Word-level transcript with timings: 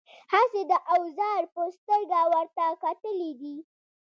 هسې 0.33 0.61
د 0.71 0.73
اوزار 0.95 1.41
په 1.53 1.61
سترګه 1.77 2.19
ورته 2.33 2.65
کتلي 2.83 3.31
دي. 3.41 3.55